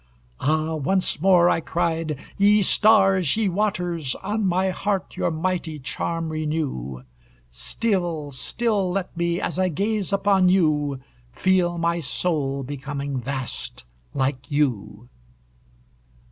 [0.39, 6.29] "Ah, once more," I cried, "ye stars, ye waters, On my heart your mighty charm
[6.29, 7.03] renew;
[7.51, 11.01] Still, still let me, as I gaze upon you,
[11.33, 13.85] Feel my soul becoming vast
[14.15, 15.07] like you."